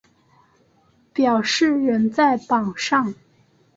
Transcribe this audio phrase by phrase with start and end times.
[1.13, 3.13] 表示仍在榜上